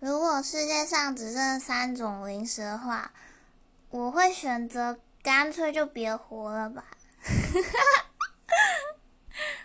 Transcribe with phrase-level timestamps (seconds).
[0.00, 3.10] 如果世界上只剩三种零食的话
[3.90, 6.84] 我会选择干脆就别活了吧。